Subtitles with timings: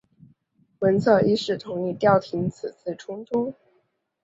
[0.79, 3.53] 文策尔一世同意调停此次冲突。